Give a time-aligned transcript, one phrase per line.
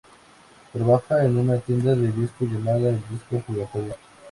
[0.73, 3.95] Trabaja en una tienda de discos llamada "El Disco Giratorio".